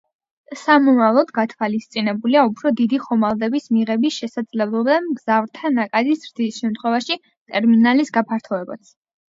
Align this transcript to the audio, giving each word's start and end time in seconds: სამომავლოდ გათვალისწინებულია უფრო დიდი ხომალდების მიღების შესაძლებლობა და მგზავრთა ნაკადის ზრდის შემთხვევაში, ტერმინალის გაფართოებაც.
სამომავლოდ 0.59 1.33
გათვალისწინებულია 1.35 2.41
უფრო 2.47 2.71
დიდი 2.81 3.01
ხომალდების 3.03 3.69
მიღების 3.77 4.19
შესაძლებლობა 4.23 4.97
და 4.97 5.01
მგზავრთა 5.11 5.75
ნაკადის 5.79 6.27
ზრდის 6.27 6.61
შემთხვევაში, 6.65 7.21
ტერმინალის 7.31 8.17
გაფართოებაც. 8.21 8.95